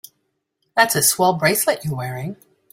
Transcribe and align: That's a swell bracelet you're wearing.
That's 0.75 0.95
a 0.95 1.03
swell 1.03 1.33
bracelet 1.37 1.85
you're 1.85 1.95
wearing. 1.95 2.35